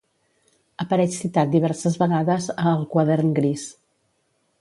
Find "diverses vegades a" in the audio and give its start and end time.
1.55-2.65